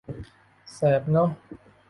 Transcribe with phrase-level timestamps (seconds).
[0.73, 1.29] แสบเนอะ